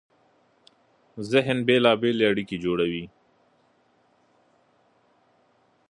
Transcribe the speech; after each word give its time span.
ذهن 1.31 1.57
بېلابېلې 1.67 2.23
اړیکې 2.31 2.57
جوړوي. 2.63 3.05